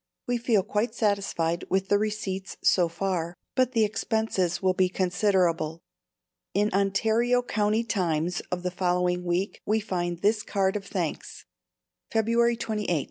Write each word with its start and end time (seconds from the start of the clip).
We 0.25 0.39
feel 0.39 0.63
quite 0.63 0.95
satisfied 0.95 1.63
with 1.69 1.89
the 1.89 1.99
receipts 1.99 2.57
so 2.63 2.87
far, 2.89 3.35
but 3.53 3.73
the 3.73 3.85
expenses 3.85 4.59
will 4.59 4.73
be 4.73 4.89
considerable. 4.89 5.83
In 6.55 6.73
Ontario 6.73 7.43
County 7.43 7.83
Times 7.83 8.41
of 8.51 8.63
the 8.63 8.71
following 8.71 9.23
week 9.23 9.61
we 9.63 9.79
find 9.79 10.23
this 10.23 10.41
card 10.41 10.75
of 10.75 10.87
thanks: 10.87 11.45
February 12.11 12.57
28. 12.57 12.99